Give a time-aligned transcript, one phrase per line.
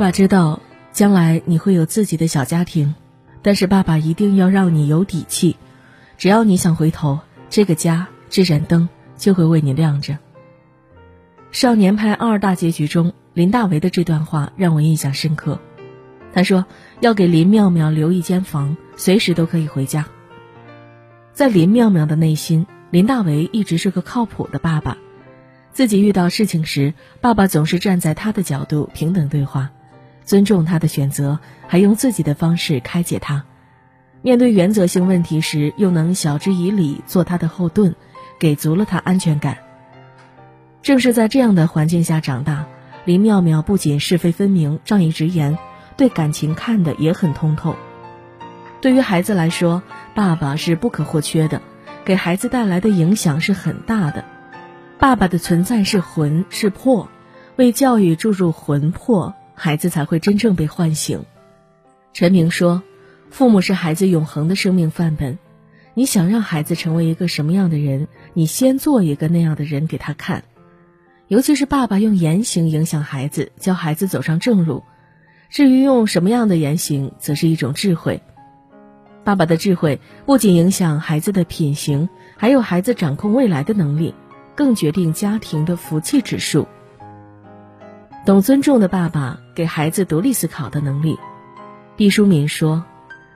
[0.00, 2.94] 爸爸知道将来你会有自己的小家庭，
[3.42, 5.56] 但是爸爸一定要让你有底气。
[6.16, 7.18] 只要你想回头，
[7.50, 8.88] 这个家这盏灯
[9.18, 10.14] 就会为你亮着。
[11.52, 15.60] 《少年派二》大结局中，林大为的这段话让我印象深刻。
[16.32, 16.64] 他说
[17.00, 20.06] 要给林妙妙留一间房，随时都可以回家。
[21.34, 24.96] 在林妙妙的内心，林大为一直是个靠谱的爸爸。
[25.74, 29.70] 自己遇到事情时，爸爸总是站在他的角度平等对话，
[30.24, 33.44] 尊重他的选择，还用自己的方式开解他。
[34.22, 37.94] 面对原则性问题时，又能晓之以理，做他的后盾，
[38.38, 39.58] 给足了他安全感。
[40.82, 42.66] 正是在这样的环境下长大，
[43.04, 45.58] 林妙妙不仅是非分明、仗义直言，
[45.96, 47.74] 对感情看得也很通透。
[48.80, 49.82] 对于孩子来说，
[50.14, 51.60] 爸爸是不可或缺的，
[52.04, 54.24] 给孩子带来的影响是很大的。
[54.98, 57.08] 爸爸的存在是魂是魄，
[57.56, 61.22] 为教育注入魂魄，孩子才会真正被唤醒。
[62.14, 62.82] 陈明说
[63.28, 65.38] ：“父母是孩子永恒的生命范本。
[65.92, 70.44] 你想让孩子成为一个什么样的人，你先做一个那样的人给他看。
[71.28, 74.82] 尤其是爸爸用言行影响孩子，教孩子走上正路。
[75.50, 78.22] 至于用什么样的言行，则是一种智慧。
[79.24, 84.14] 爸爸的智慧不仅影响孩子的品行，还有孩子掌控未来的能力。”
[84.56, 86.66] 更决定家庭的福气指数。
[88.26, 91.18] 懂尊重的爸爸给孩子独立思考的能力。
[91.96, 92.84] 毕淑敏说：“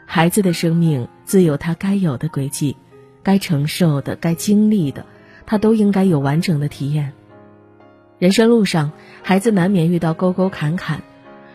[0.06, 2.76] 孩子的生命自有他该有的轨迹，
[3.22, 5.06] 该承受的、该经历的，
[5.46, 7.12] 他都应该有完整的体验。
[8.18, 11.02] 人生路上，孩子难免遇到沟沟坎坎，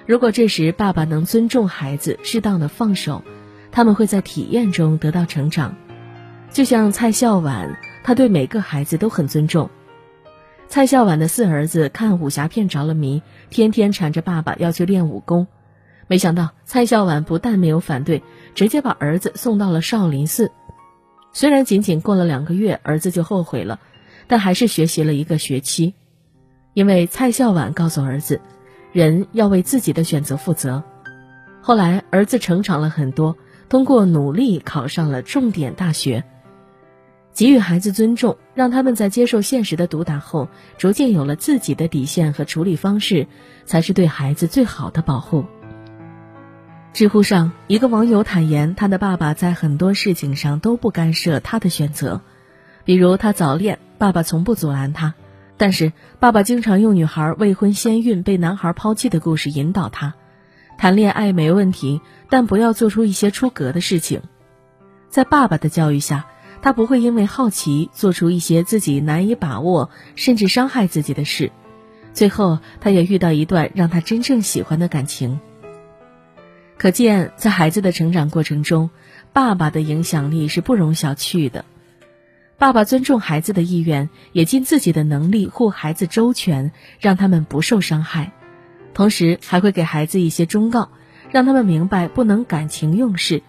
[0.05, 3.23] 如果这时爸爸能尊重孩子，适当的放手，
[3.71, 5.75] 他们会在体验中得到成长。
[6.51, 9.69] 就像蔡孝婉。”他对每个孩子都很尊重。
[10.69, 15.47] 蔡孝婉的四儿子看武侠片着了迷，天天缠着爸爸要去练武功。
[16.05, 18.21] 没想到蔡孝婉不但没有反对，
[18.53, 20.51] 直接把儿子送到了少林寺。
[21.33, 23.79] 虽然仅仅过了两个月，儿子就后悔了，
[24.27, 25.95] 但还是学习了一个学期。
[26.75, 28.39] 因为蔡孝婉告诉儿子，
[28.91, 30.83] 人要为自己的选择负责。
[31.61, 33.35] 后来儿子成长了很多，
[33.69, 36.23] 通过努力考上了重点大学。
[37.33, 43.27] 给予孩子尊重，让他们在接受现实的毒打后，逐渐有了自己的底线和处理方式，
[43.65, 45.45] 才是对孩子最好的保护。
[46.91, 52.19] 知乎上一个网友坦言，他的爸爸在很多事情上都不干涉他的选择，
[52.83, 55.13] 比如他早恋，爸爸从不阻拦他，
[55.55, 60.15] 但是爸爸经常用女孩未婚先孕被男孩抛弃的故事引导他，
[60.77, 64.21] 谈恋爱没问题，但不要做出一些出格的事情。
[65.07, 66.25] 在爸爸的教育下。
[66.61, 71.51] 他不会因为好奇做出一些自己难以把握甚至伤害自己的事，
[72.13, 75.39] 最后他也遇到一段让他真正喜欢的感情。
[76.77, 78.89] 可见，在孩子的成长过程中，
[79.31, 81.63] 爸爸的影响力是不容小觑的。
[82.57, 88.33] 爸爸尊重孩子的意愿，也尽自己的能力护孩子周全，让他们不受伤害，
[88.93, 90.89] 同时还会给孩子一些忠告，
[91.31, 93.43] 让他们明白不能感情用事。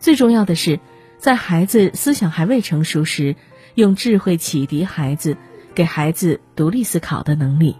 [0.00, 0.80] 最重要的是。
[1.24, 3.34] 在孩子思想还未成熟时，
[3.76, 5.38] 用智慧启迪孩子，
[5.74, 7.76] 给孩子独立思考的能力。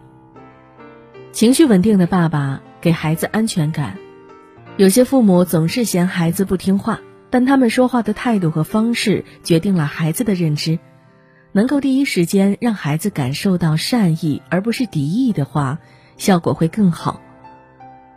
[1.31, 3.99] 情绪稳定的爸爸给孩子安全感。
[4.79, 10.79] 有些父母总是嫌孩子不听话，但他们说话的态度和方式决定了孩子的认知。
[11.53, 15.81] 能够第一时间让孩子感受到善意而不是敌意的话，
[16.17, 17.21] 效果会更好。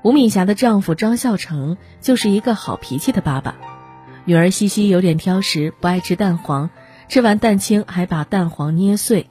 [0.03, 3.57] 吴敏霞的丈夫张孝成就是一个好脾气的爸爸。
[4.27, 6.69] 女儿西西有点挑食，不爱吃蛋黄，
[7.07, 9.27] 吃完蛋清还把蛋黄捏碎。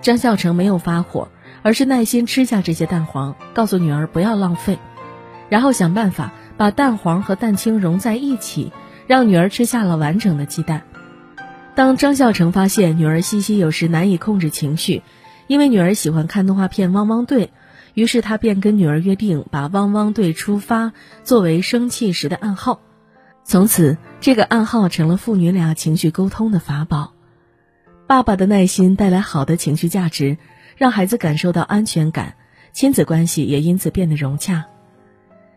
[0.00, 1.28] 张孝成没有发火，
[1.62, 4.78] 而是耐心吃下这些蛋黄，告诉女儿不要浪费，
[5.48, 8.72] 然后想办法把蛋黄和蛋清融在一起，
[9.08, 10.84] 让女儿吃下了完整的鸡蛋。
[11.74, 15.02] 当张孝成发现女儿西西有时难以控制情绪，
[15.48, 17.46] 因为女儿喜欢看动画片《汪汪队》，
[17.94, 20.84] 于是他便跟女儿约定，把《汪汪队出发》
[21.24, 22.82] 作为生气时的暗号。
[23.48, 27.14] 从此，这个暗号成了父女俩情绪沟通的法宝。
[28.06, 30.36] 爸爸的耐心带来好的情绪价值，
[30.76, 32.34] 让孩子感受到安全感，
[32.74, 34.66] 亲子关系也因此变得融洽。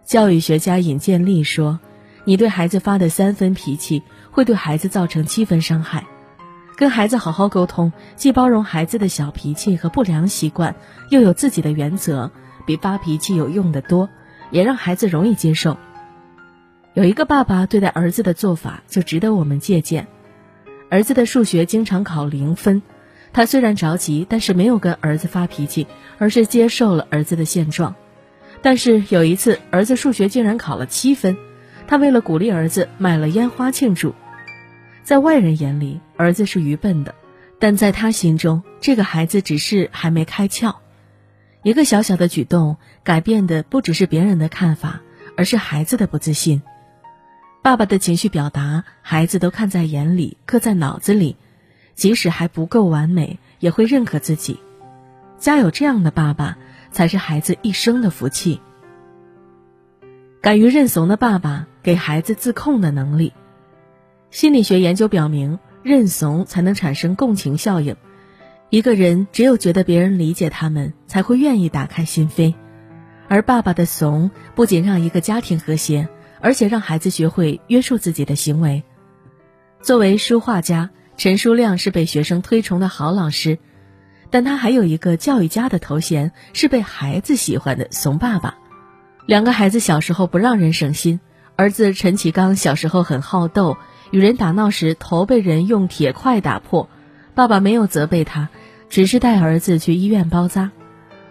[0.06, 1.82] 教育学家尹建莉说
[2.24, 6.08] ：“你对孩子发的三分脾气，会对孩子造成七分伤害。
[6.78, 10.74] 跟孩子好好沟通，既包容孩子的小脾气和不良习惯，
[11.10, 12.32] 又有自己的原则，
[12.66, 14.08] 比发脾气有用的多，
[14.50, 15.76] 也让孩子容易接受。”
[16.94, 20.08] 有一个爸爸对待儿子的做法就值得我们借鉴。
[20.90, 22.82] 儿子的数学经常考零分，
[23.32, 27.96] 他虽然着急，但是没有跟儿子发脾气，而是接受了儿子的现状。
[28.62, 31.38] 但是有一次，儿子数学竟然考了七分，
[31.88, 34.14] 他为了鼓励儿子买了烟花庆祝。
[35.04, 37.16] 在外人眼里，儿子是愚笨的，
[37.58, 40.76] 但在他心中，这个孩子只是还没开窍。
[41.64, 45.00] 一个小小的举动，改变的不只是别人的看法，
[45.38, 46.62] 而是孩子的不自信。
[47.64, 51.36] 爸爸的情绪表达，孩子都看在眼里，刻在脑子里，
[51.94, 54.60] 即使还不够完美，也会认可自己。
[55.38, 56.58] 家有这样的爸爸，
[56.92, 58.60] 才是孩子一生的福气。
[60.42, 63.32] 敢于认怂的爸爸，给孩子自控的能力。
[64.32, 67.96] 心理学研究表明，认怂才能产生共情效应。
[68.72, 72.56] 一个人只有觉得别人理解他们，才会愿意打开心扉。
[73.28, 76.10] 而爸爸的怂，不仅让一个家庭和谐，
[76.42, 78.84] 而且让孩子学会约束自己的行为。
[79.82, 83.58] 作为书画家，陈书亮是被学生推崇的好老师，
[84.30, 88.58] 但他还有一个教育家的头衔，是被孩子喜欢的怂爸爸。
[89.26, 91.20] 两个孩子小时候不让人省心，
[91.56, 93.78] 儿子陈启刚小时候很好斗。
[94.12, 96.90] 与人打闹时，头被人用铁块打破，
[97.34, 98.50] 爸爸没有责备他，
[98.90, 100.72] 只是带儿子去医院包扎。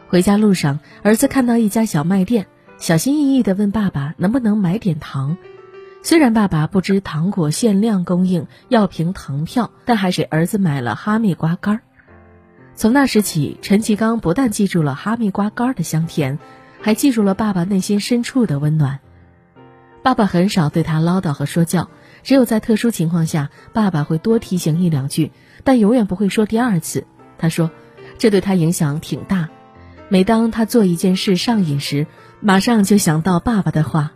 [0.09, 2.47] 回家路上，儿子看到一家小卖店，
[2.81, 5.37] 小心翼翼地问爸爸能不能买点糖。
[6.03, 11.81] 虽然爸爸不知糖果限量供应要凭糖票，但还是儿子买了哈密瓜干儿。
[12.75, 16.39] 从那时起，陈其刚不但记住了哈密瓜干儿的香甜，
[16.81, 19.01] 还记住了爸爸内心深处的温暖。
[20.03, 21.91] 爸爸很少对他唠叨和说教。
[22.23, 25.33] 只有在特殊情况下，爸爸会多提醒一两句，
[25.65, 27.07] 但永远不会说第二次。
[27.37, 27.71] 他说，
[28.17, 29.51] 这对他影响挺大。
[30.09, 32.07] 每当他做一件事上瘾时，
[32.41, 34.13] 马上就想到爸爸的话。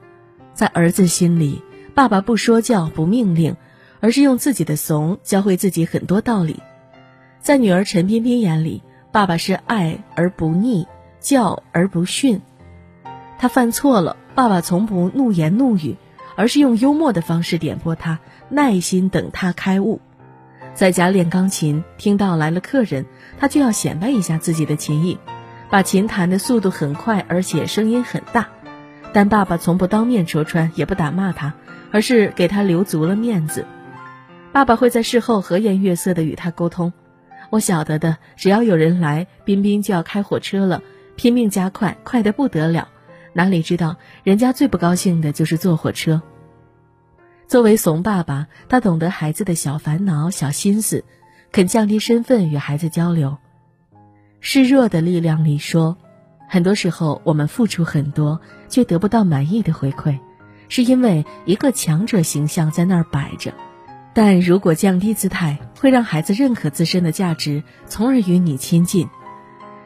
[0.53, 1.63] 在儿子心里，
[1.95, 3.57] 爸爸不说教、不命令，
[4.01, 6.61] 而是用自己的怂教会自己很多道理。
[7.41, 8.83] 在女儿陈彬彬眼里，
[9.13, 10.87] 爸爸是爱而不逆，
[11.21, 12.41] 教而不训。
[13.39, 15.97] 他犯错了，爸爸从不怒言怒语。
[16.37, 18.19] 而是用幽默的方式点拨他，
[18.49, 20.01] 耐心等他开悟。
[20.75, 23.07] 在家练钢琴，听到来了客人，
[23.39, 25.17] 他就要显摆一下自己的琴艺，
[25.71, 28.49] 把琴弹的速度很快，而且声音很大。
[29.13, 31.55] 但爸爸从不当面戳穿，也不打骂他，
[31.93, 33.67] 而是给他留足了面子。
[34.53, 36.93] 爸爸会在事后和颜悦色地与他沟通。
[37.51, 40.83] 我晓得的，只要有人来，彬彬就要开火车了，
[41.17, 42.89] 拼命加快，快得不得了。
[43.33, 46.23] 哪里知道，人家最不高兴的就是坐火车。
[47.47, 51.05] 作为怂爸爸，他懂得孩子的小烦恼、小心思，
[51.53, 53.39] 肯降低身份与孩子交流。
[54.47, 55.97] 示弱的力量里说，
[56.51, 60.19] 很多时候我们付出很多，却得不到满意的回馈，
[60.69, 63.55] 是因为一个强者形象在那儿摆着。
[64.13, 69.09] 但如果降低姿态，会让孩子认可自身的价值，从而与你亲近。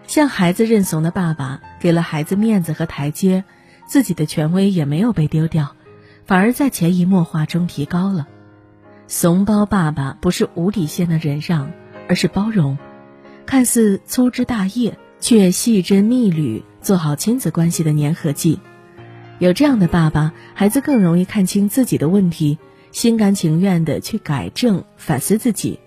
[0.09, 3.45] 向孩子认怂的爸爸，给了孩子面子和台阶，
[3.87, 5.77] 自己的权威也没有被丢掉，
[6.27, 8.27] 反而在潜移默化中提高了。
[9.07, 11.71] 怂包爸爸不是无底线的忍让，
[12.09, 12.77] 而是包容，
[13.49, 18.61] 看似粗枝大叶，却细针密缕，做好亲子关系的粘合剂。
[19.39, 22.59] 有这样的爸爸，孩子更容易看清自己的问题，
[22.93, 25.81] 心甘情愿的去改正、反思自己。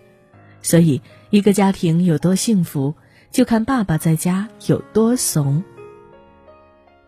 [0.63, 2.95] 所以，一个家庭有多幸福？
[3.29, 5.63] 就看爸爸在家有多怂。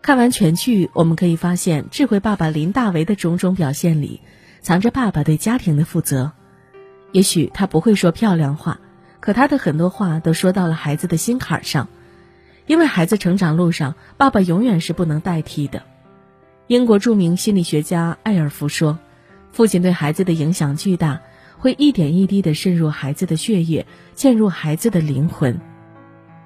[0.02, 4.20] 看完全剧，我们可以发现，智慧爸爸林大为的种种表现里，
[4.60, 6.30] 藏着爸爸对家庭的负责。
[7.10, 8.78] 也许他不会说漂亮话，
[9.24, 11.88] 可他的很多话都说到了孩子的心坎上。
[12.66, 15.82] 因为孩子成长路上，爸爸永远是不能代替的。
[16.66, 18.98] 英国著名心理学家艾尔福说
[19.50, 21.22] ：“父亲对孩子的影响巨大，
[21.56, 25.58] 会一点一滴地渗入孩子的血液，嵌入孩子的灵魂。”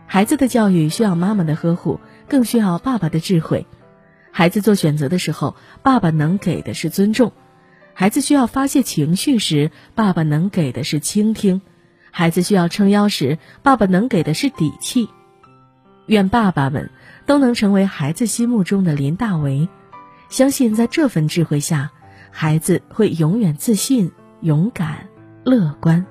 [0.06, 3.66] 孩子的教育需要妈妈的呵护，更需要爸爸的智慧。
[4.30, 7.32] 孩子做选择的时候，爸爸能给的是尊重；
[7.92, 11.61] 孩子需要发泄情绪时，爸爸能给的是倾听；
[12.18, 15.08] 孩子需要撑腰时，爸爸能给的是底气。
[16.06, 16.90] 愿爸爸们
[17.26, 19.68] 都能成为孩子心目中的林大为，
[20.28, 21.92] 相信在这份智慧下，
[22.32, 24.10] 孩子会永远自信、
[24.40, 25.06] 勇敢、
[25.44, 26.04] 乐观。